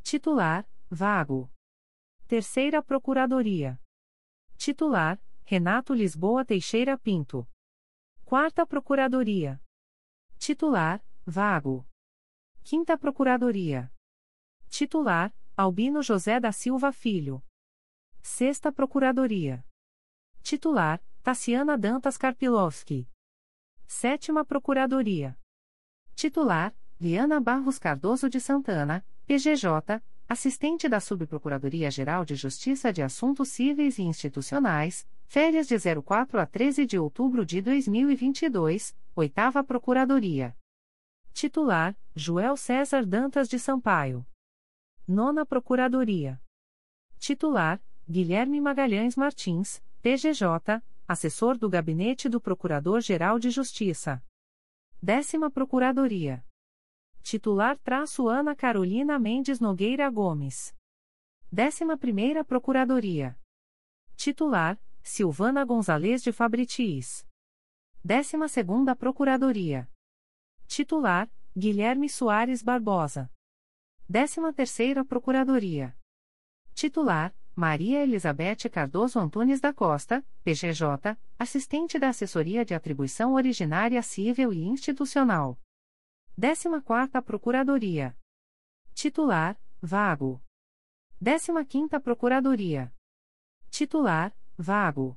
[0.00, 1.50] Titular: Vago.
[2.28, 3.82] Terceira Procuradoria.
[4.56, 7.48] Titular: Renato Lisboa Teixeira Pinto.
[8.24, 9.60] Quarta Procuradoria.
[10.38, 11.84] Titular: Vago.
[12.62, 13.92] Quinta Procuradoria.
[14.68, 17.42] Titular: Albino José da Silva Filho.
[18.22, 19.66] Sexta Procuradoria.
[20.44, 23.08] Titular: Tassiana Dantas Karpilovski.
[23.86, 25.38] Sétima Procuradoria.
[26.14, 33.98] Titular: Liana Barros Cardoso de Santana, PGJ, assistente da Subprocuradoria-Geral de Justiça de Assuntos Cíveis
[33.98, 40.56] e Institucionais, férias de 04 a 13 de outubro de 2022, Oitava Procuradoria.
[41.32, 44.26] Titular: Joel César Dantas de Sampaio.
[45.06, 46.40] Nona Procuradoria.
[47.18, 54.22] Titular: Guilherme Magalhães Martins, PGJ, assessor do Gabinete do Procurador-Geral de Justiça.
[55.02, 56.44] Décima Procuradoria.
[57.22, 60.74] Titular traço Ana Carolina Mendes Nogueira Gomes.
[61.52, 63.38] Décima Primeira Procuradoria.
[64.16, 67.26] Titular, Silvana Gonzalez de Fabritis.
[68.02, 69.90] Décima Segunda Procuradoria.
[70.66, 73.30] Titular, Guilherme Soares Barbosa.
[74.08, 75.96] Décima Terceira Procuradoria.
[76.74, 84.52] Titular, Maria Elizabeth Cardoso Antunes da Costa, PGJ, assistente da Assessoria de Atribuição Originária Civil
[84.52, 85.56] e Institucional.
[86.36, 88.18] 14ª Procuradoria.
[88.92, 90.42] Titular, vago.
[91.22, 92.92] 15ª Procuradoria.
[93.70, 95.16] Titular, vago.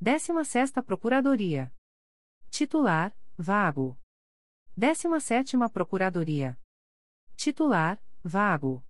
[0.00, 1.74] 16ª Procuradoria.
[2.50, 3.98] Titular, vago.
[4.78, 6.56] 17ª Procuradoria.
[7.34, 8.87] Titular, vago.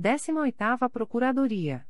[0.00, 1.86] 18ª Procuradoria.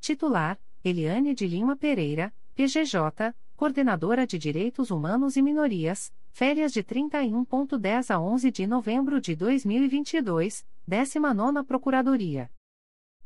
[0.00, 8.10] Titular: Eliane de Lima Pereira, PGJ, Coordenadora de Direitos Humanos e Minorias, férias de 31.10
[8.10, 12.50] a 11 de novembro de 2022, 19ª Procuradoria.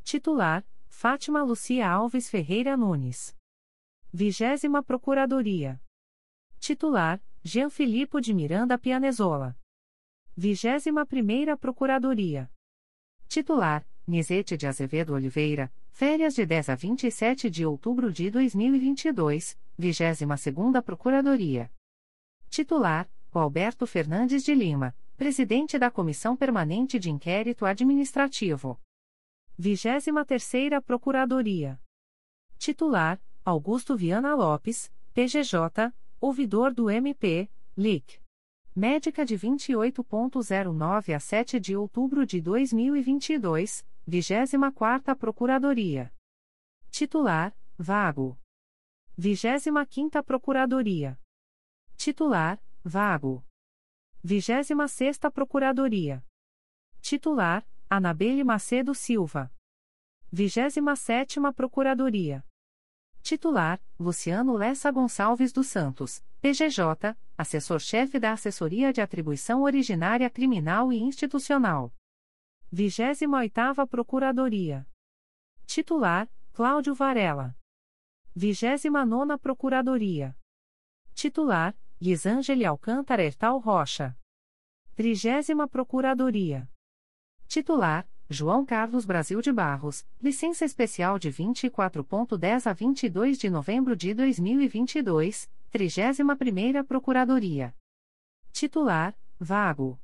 [0.02, 3.34] Titular: Fátima Lucia Alves Ferreira Nunes.
[4.12, 5.80] 20 Procuradoria.
[6.58, 9.56] Titular: Jean Filipe de Miranda Pianezola.
[10.38, 12.50] 21ª Procuradoria.
[13.28, 20.82] Titular: Nizete de Azevedo Oliveira, férias de 10 a 27 de outubro de 2022, 22ª
[20.82, 21.70] Procuradoria.
[22.50, 28.78] Titular: Alberto Fernandes de Lima, presidente da Comissão Permanente de Inquérito Administrativo.
[29.58, 31.80] 23ª Procuradoria.
[32.58, 38.20] Titular: Augusto Viana Lopes, PGJ, ouvidor do MP, LIC.
[38.76, 46.12] Médica de 28.09 a 7 de outubro de 2022, 24ª Procuradoria.
[46.90, 48.38] Titular: Vago.
[49.18, 51.18] 25ª Procuradoria.
[51.96, 53.42] Titular: Vago.
[54.24, 56.24] 26ª Procuradoria.
[57.00, 59.50] Titular: Anabelle Macedo Silva.
[60.32, 62.44] 27ª Procuradoria.
[63.22, 70.98] Titular: Luciano Lessa Gonçalves dos Santos, PGJ, assessor-chefe da Assessoria de Atribuição Originária Criminal e
[70.98, 71.90] Institucional.
[72.72, 74.86] 28ª Procuradoria.
[75.66, 77.56] Titular: Cláudio Varela.
[78.36, 80.36] 29ª Procuradoria.
[81.14, 84.16] Titular: Lisângele Alcântara Ertal Rocha.
[84.94, 86.68] Trigésima Procuradoria.
[87.46, 94.14] Titular: João Carlos Brasil de Barros, licença especial de 24.10 a 22 de novembro de
[94.14, 97.74] 2022, 31ª Procuradoria.
[98.52, 100.00] Titular: Vago.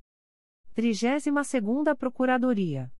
[0.76, 2.92] 32ª Procuradoria.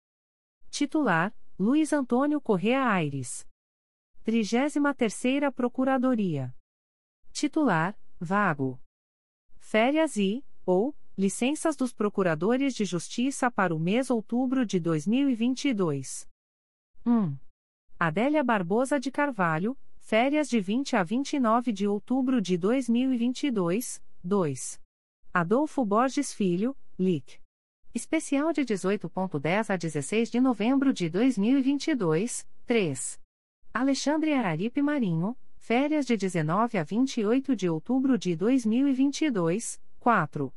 [0.71, 3.47] Titular: Luiz Antônio Correa Aires.
[4.25, 6.55] 33ª Procuradoria.
[7.33, 8.81] Titular: Vago.
[9.59, 16.29] Férias e, ou, licenças dos procuradores de justiça para o mês outubro de 2022.
[17.07, 17.37] 1.
[17.99, 24.03] Adélia Barbosa de Carvalho, férias de 20 a 29 de outubro de 2022.
[24.25, 24.81] 2.
[25.33, 27.41] Adolfo Borges Filho, LIC.
[27.93, 32.47] Especial de 18.10 a 16 de novembro de 2022.
[32.65, 33.21] 3.
[33.75, 39.81] Alexandre Araripe Marinho, férias de 19 a 28 de outubro de 2022.
[39.99, 40.55] 4.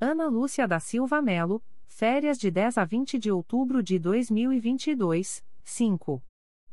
[0.00, 6.20] Ana Lúcia da Silva Melo, férias de 10 a 20 de outubro de 2022, 5.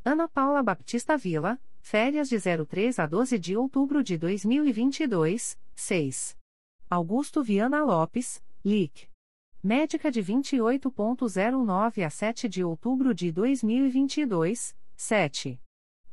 [0.03, 6.35] Ana Paula Baptista Vila, férias de 03 a 12 de outubro de 2022, 6.
[6.89, 9.08] Augusto Viana Lopes, LIC.
[9.61, 15.61] Médica de 28.09 a 7 de outubro de 2022, 7.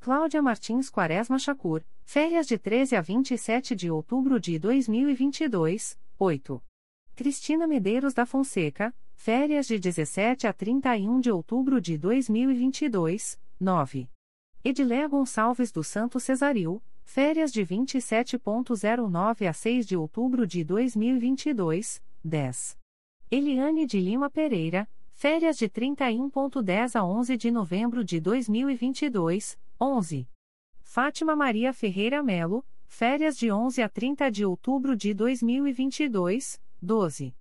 [0.01, 6.61] Cláudia Martins Quaresma Chacur, férias de 13 a 27 de outubro de 2022, 8.
[7.14, 14.09] Cristina Medeiros da Fonseca, férias de 17 a 31 de outubro de 2022, 9.
[14.64, 22.86] Edileia Gonçalves do Santo Cesaril, férias de 27.09 a 6 de outubro de 2022, 10.
[23.29, 30.29] Eliane de Lima Pereira, férias de 31.10 a 11 de novembro de 2022, 11.
[30.85, 37.35] Fátima Maria Ferreira Melo, férias de 11 a 30 de outubro de 2022, 12.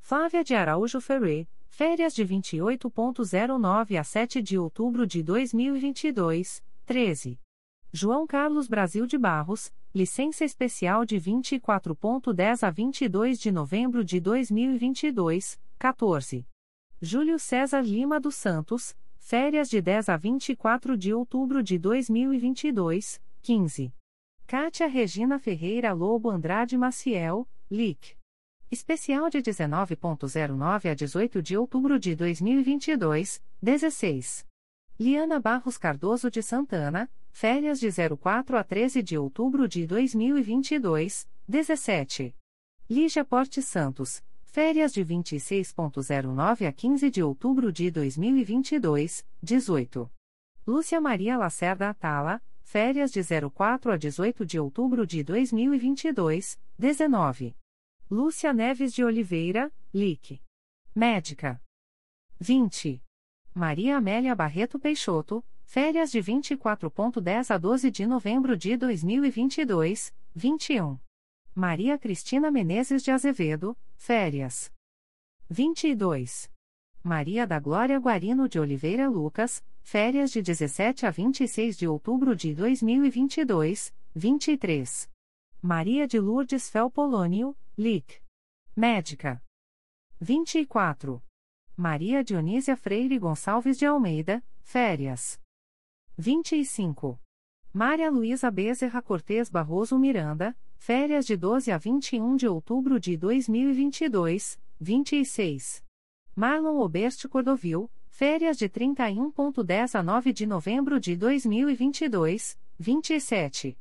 [0.00, 7.38] Flávia de Araújo Ferrer, férias de 28.09 a 7 de outubro de 2022, 13.
[7.92, 15.58] João Carlos Brasil de Barros, licença especial de 24.10 a 22 de novembro de 2022,
[15.76, 16.46] 14.
[17.02, 23.92] Júlio César Lima dos Santos, férias de 10 a 24 de outubro de 2022, 15.
[24.46, 28.16] Kátia Regina Ferreira Lobo Andrade Maciel, LIC.
[28.70, 34.46] Especial de 19.09 a 18 de outubro de 2022, 16.
[34.96, 42.34] Liana Barros Cardoso de Santana, férias de 04 a 13 de outubro de 2022, 17.
[42.88, 50.10] Lígia Porte Santos, férias de 26.09 a 15 de outubro de 2022, 18.
[50.66, 57.56] Lúcia Maria Lacerda Atala, férias de 04 a 18 de outubro de 2022, 19.
[58.10, 60.42] Lúcia Neves de Oliveira, LIC.
[60.94, 61.62] Médica.
[62.40, 63.02] 20.
[63.54, 70.98] Maria Amélia Barreto Peixoto, férias de 24.10 a 12 de novembro de 2022, 21.
[71.54, 74.72] Maria Cristina Menezes de Azevedo, férias.
[75.50, 76.50] 22.
[77.04, 82.54] Maria da Glória Guarino de Oliveira Lucas, férias de 17 a 26 de outubro de
[82.54, 85.10] 2022, 23.
[85.60, 88.22] Maria de Lourdes Felpolônio, Lic.
[88.74, 89.42] Médica.
[90.18, 91.22] 24.
[91.76, 95.38] Maria Dionísia Freire Gonçalves de Almeida, férias.
[96.18, 97.16] 25.
[97.72, 104.58] Maria Luísa Bezerra Cortez Barroso Miranda, férias de 12 a 21 de outubro de 2022,
[104.80, 105.84] 26.
[106.34, 113.78] Marlon Oberste Cordovil, férias de 31.10 a 9 de novembro de 2022, 27.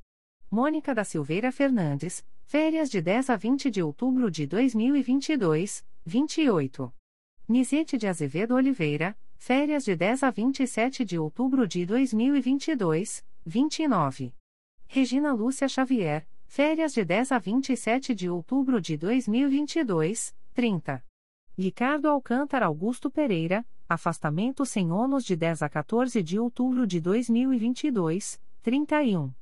[0.51, 6.93] Mônica da Silveira Fernandes, férias de 10 a 20 de outubro de 2022, 28.
[7.49, 14.33] Nisete de Azevedo Oliveira, férias de 10 a 27 de outubro de 2022, 29.
[14.87, 21.03] Regina Lúcia Xavier, férias de 10 a 27 de outubro de 2022, 30.
[21.57, 28.41] Ricardo Alcântara Augusto Pereira, afastamento sem ônus de 10 a 14 de outubro de 2022,
[28.61, 29.33] 31.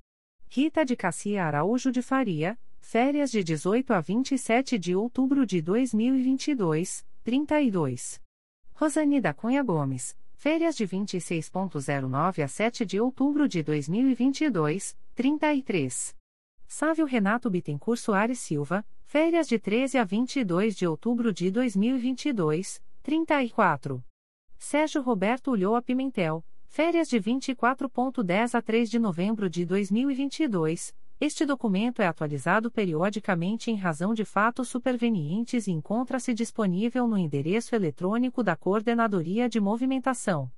[0.50, 7.06] Rita de Cassia Araújo de Faria, férias de 18 a 27 de outubro de 2022,
[7.24, 8.25] 32.
[8.78, 16.14] Rosane da Cunha Gomes, férias de 26.09 a 7 de outubro de 2022, 33.
[16.68, 24.04] Sávio Renato Bittencourt Soares Silva, férias de 13 a 22 de outubro de 2022, 34.
[24.58, 32.02] Sérgio Roberto Ulloa Pimentel, Férias de 24.10 a 3 de novembro de 2022, Este documento
[32.02, 38.54] é atualizado periodicamente em razão de fatos supervenientes e encontra-se disponível no endereço eletrônico da
[38.54, 40.52] Coordenadoria de Movimentação.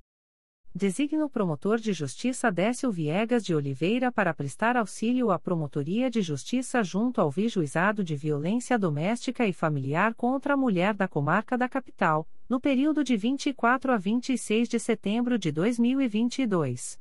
[0.74, 6.20] Designa o promotor de justiça Décio Viegas de Oliveira para prestar auxílio à Promotoria de
[6.22, 11.68] Justiça junto ao Vijuizado de Violência Doméstica e Familiar contra a Mulher da Comarca da
[11.68, 16.98] Capital, no período de 24 a 26 de setembro de 2022.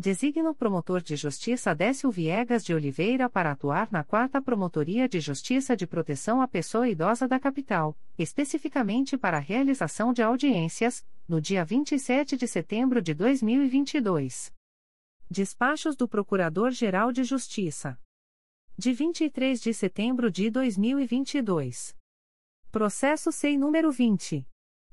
[0.00, 5.20] Designa o promotor de justiça Décio Viegas de Oliveira para atuar na 4 Promotoria de
[5.20, 11.38] Justiça de Proteção à Pessoa Idosa da Capital, especificamente para a realização de audiências, no
[11.38, 14.50] dia 27 de setembro de 2022.
[15.30, 18.00] Despachos do Procurador-Geral de Justiça.
[18.78, 21.94] De 23 de setembro de 2022.
[22.72, 24.49] Processo SEI número 20.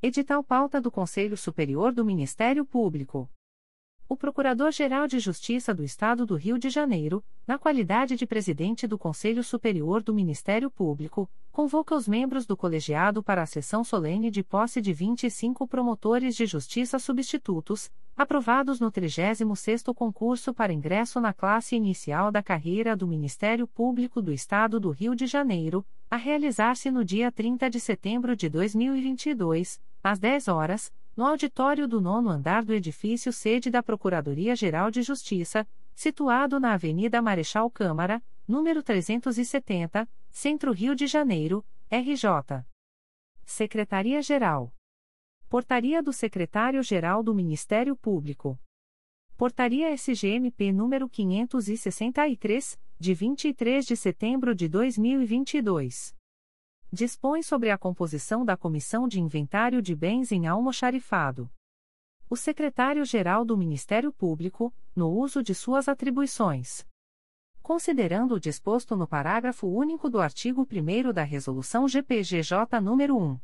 [0.00, 3.28] Edital pauta do Conselho Superior do Ministério Público.
[4.08, 8.96] O Procurador-Geral de Justiça do Estado do Rio de Janeiro, na qualidade de presidente do
[8.96, 14.44] Conselho Superior do Ministério Público, convoca os membros do colegiado para a sessão solene de
[14.44, 21.74] posse de 25 promotores de justiça substitutos, aprovados no 36º concurso para ingresso na classe
[21.74, 27.04] inicial da carreira do Ministério Público do Estado do Rio de Janeiro, a realizar-se no
[27.04, 32.74] dia 30 de setembro de 2022, às 10 horas no auditório do nono andar do
[32.74, 40.94] edifício sede da Procuradoria-Geral de Justiça, situado na Avenida Marechal Câmara, número 370, Centro Rio
[40.94, 42.62] de Janeiro, RJ.
[43.46, 44.74] Secretaria-Geral.
[45.48, 48.60] Portaria do Secretário-Geral do Ministério Público.
[49.38, 56.14] Portaria SGMP número 563, de 23 de setembro de 2022
[56.92, 61.50] dispõe sobre a composição da Comissão de Inventário de Bens em Almoxarifado.
[62.28, 66.86] O Secretário-Geral do Ministério Público, no uso de suas atribuições.
[67.62, 73.40] Considerando o disposto no parágrafo único do artigo 1 da Resolução GPGJ nº 1.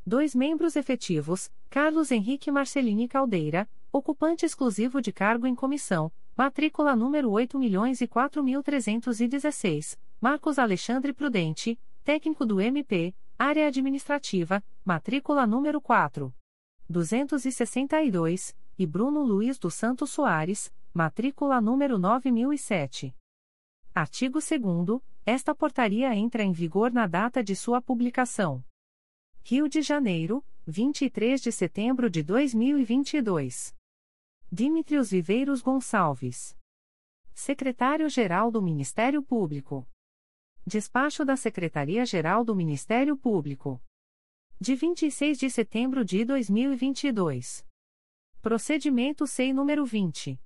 [0.05, 7.31] Dois membros efetivos, Carlos Henrique Marcelini Caldeira, ocupante exclusivo de cargo em comissão, matrícula número
[7.31, 16.35] 8.004.316, Marcos Alexandre Prudente, técnico do MP, área administrativa, matrícula número 4.
[16.89, 23.15] 262, e Bruno Luiz dos Santos Soares, matrícula número 9007.
[23.95, 28.61] Artigo 2 esta portaria entra em vigor na data de sua publicação.
[29.45, 33.75] Rio de Janeiro, 23 de setembro de 2022.
[34.49, 36.57] Dimitrios Viveiros Gonçalves.
[37.33, 39.85] Secretário-Geral do Ministério Público.
[40.65, 43.83] Despacho da Secretaria-Geral do Ministério Público.
[44.61, 47.65] De 26 de setembro de 2022.
[48.41, 50.39] Procedimento SEI número 20.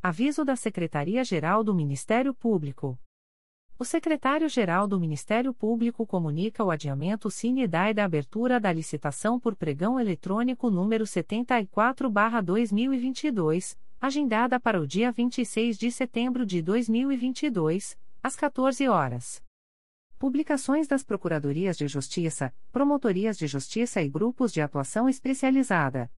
[0.02, 2.98] Aviso da Secretaria-Geral do Ministério Público.
[3.78, 9.56] O secretário-geral do Ministério Público comunica o adiamento sine die da abertura da licitação por
[9.56, 18.88] pregão eletrônico número 74/2022 agendada para o dia 26 de setembro de 2022, às 14
[18.88, 19.44] horas.
[20.22, 26.12] Publicações das Procuradorias de Justiça, Promotorias de Justiça e Grupos de Atuação Especializada.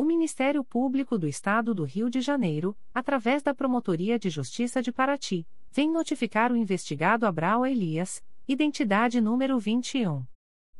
[0.00, 4.92] O Ministério Público do Estado do Rio de Janeiro, através da Promotoria de Justiça de
[4.92, 10.24] Paraty, vem notificar o investigado Abraão Elias, identidade número 21.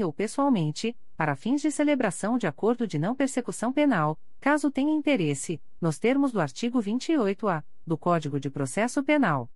[0.03, 5.61] ou pessoalmente, para fins de celebração de acordo de não persecução penal, caso tenha interesse,
[5.79, 9.47] nos termos do artigo 28-A do Código de Processo Penal.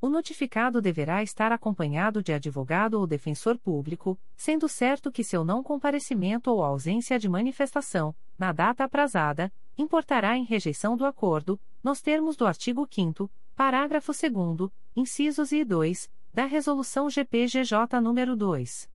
[0.00, 5.62] O notificado deverá estar acompanhado de advogado ou defensor público, sendo certo que seu não
[5.62, 12.36] comparecimento ou ausência de manifestação, na data aprazada, importará em rejeição do acordo, nos termos
[12.36, 18.88] do artigo 5 parágrafo 2 incisos e 2, da Resolução GPGJ nº 2.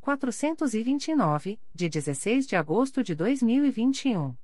[0.00, 4.34] 429, de 16 de agosto de 2021.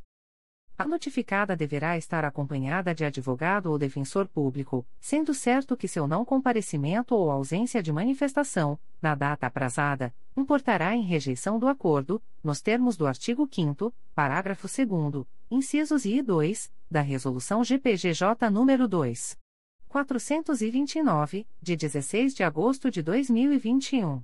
[0.79, 6.25] A notificada deverá estar acompanhada de advogado ou defensor público, sendo certo que seu não
[6.25, 12.97] comparecimento ou ausência de manifestação, na data aprazada, importará em rejeição do acordo, nos termos
[12.97, 19.37] do artigo 5 parágrafo 2 incisos I e 2, da Resolução GPGJ nº 2.
[19.89, 24.23] 429, de 16 de agosto de 2021.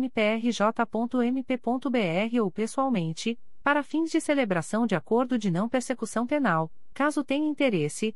[2.42, 8.16] ou pessoalmente, para fins de celebração de acordo de não persecução penal, caso tenha interesse,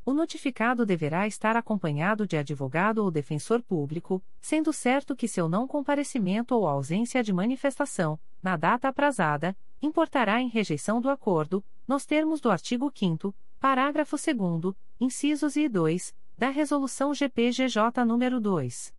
[0.04, 5.66] O notificado deverá estar acompanhado de advogado ou defensor público, sendo certo que seu não
[5.66, 12.40] comparecimento ou ausência de manifestação, na data aprazada, importará em rejeição do acordo, nos termos
[12.40, 18.94] do artigo 5 parágrafo 2 incisos e 2, da Resolução GPGJ nº 2.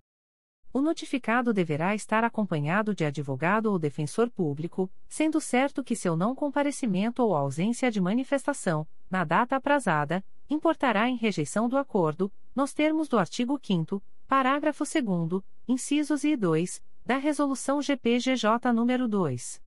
[0.74, 6.34] O notificado deverá estar acompanhado de advogado ou defensor público, sendo certo que seu não
[6.34, 13.08] comparecimento ou ausência de manifestação, na data aprazada, importará em rejeição do acordo, nos termos
[13.08, 19.62] do artigo 5 parágrafo 2 incisos e 2, da Resolução GPGJ nº 2.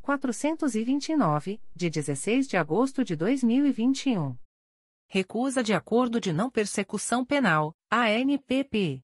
[0.00, 4.36] 429, de 16 de agosto de 2021.
[5.08, 9.02] Recusa de acordo de não persecução penal, ANPP.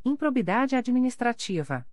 [0.02, 1.86] Improbidade administrativa.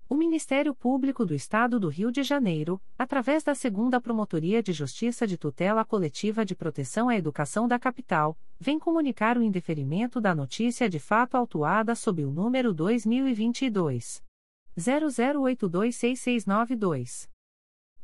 [0.08, 5.26] O Ministério Público do Estado do Rio de Janeiro, através da Segunda Promotoria de Justiça
[5.26, 10.88] de Tutela Coletiva de Proteção à Educação da Capital, vem comunicar o indeferimento da notícia
[10.88, 14.22] de fato autuada sob o número 2022
[14.78, 17.28] 00826692.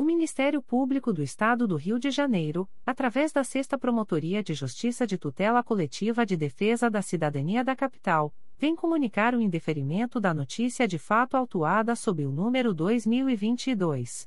[0.00, 5.06] O Ministério Público do Estado do Rio de Janeiro, através da Sexta Promotoria de Justiça
[5.06, 10.88] de Tutela Coletiva de Defesa da Cidadania da Capital, vem comunicar o indeferimento da notícia
[10.88, 14.26] de fato autuada sob o número 2022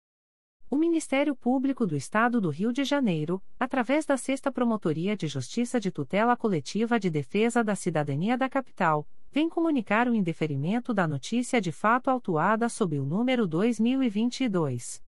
[0.73, 5.81] O Ministério Público do Estado do Rio de Janeiro, através da Sexta Promotoria de Justiça
[5.81, 11.59] de Tutela Coletiva de Defesa da Cidadania da Capital, vem comunicar o indeferimento da notícia
[11.59, 15.03] de fato autuada sob o número 2022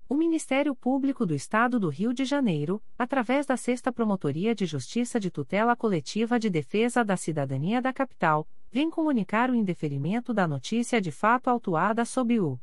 [0.09, 5.21] O Ministério Público do Estado do Rio de Janeiro, através da Sexta Promotoria de Justiça
[5.21, 10.99] de Tutela Coletiva de Defesa da Cidadania da Capital, vem comunicar o indeferimento da notícia
[10.99, 12.59] de fato autuada sob o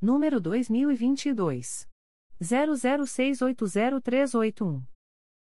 [0.00, 1.86] número 2022
[2.40, 4.82] 00680381.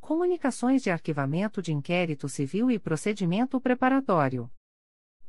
[0.00, 4.50] Comunicações de arquivamento de inquérito civil e procedimento preparatório.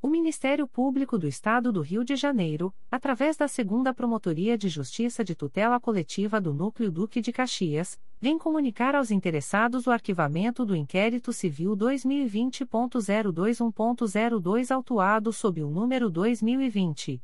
[0.00, 5.24] O Ministério Público do Estado do Rio de Janeiro, através da Segunda Promotoria de Justiça
[5.24, 10.76] de Tutela Coletiva do Núcleo Duque de Caxias, vem comunicar aos interessados o arquivamento do
[10.76, 17.20] inquérito civil 2020.021.02 autuado sob o número 2020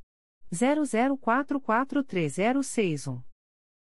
[0.53, 3.34] 00443061.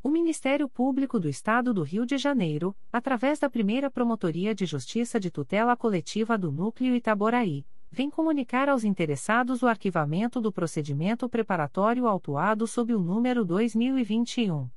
[0.00, 5.18] O Ministério Público do Estado do Rio de Janeiro, através da primeira Promotoria de Justiça
[5.18, 12.06] de Tutela Coletiva do Núcleo Itaboraí, vem comunicar aos interessados o arquivamento do procedimento preparatório
[12.06, 14.70] autuado sob o número 2021.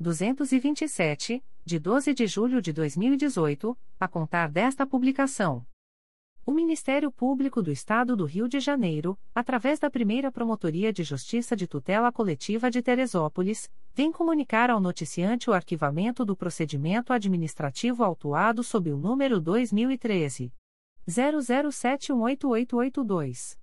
[0.00, 5.66] 227, de 12 de julho de 2018, a contar desta publicação.
[6.46, 11.54] O Ministério Público do Estado do Rio de Janeiro, através da primeira Promotoria de Justiça
[11.54, 18.64] de Tutela Coletiva de Teresópolis, vem comunicar ao noticiante o arquivamento do procedimento administrativo autuado
[18.64, 20.50] sob o número 2013.
[21.06, 23.62] 00718882.